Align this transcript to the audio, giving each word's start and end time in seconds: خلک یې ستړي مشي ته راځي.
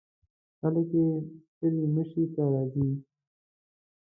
خلک 0.59 0.89
یې 0.99 1.07
ستړي 1.49 1.85
مشي 1.95 2.23
ته 2.33 2.43
راځي. 2.53 2.87